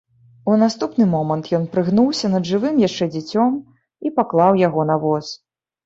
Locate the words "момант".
1.11-1.51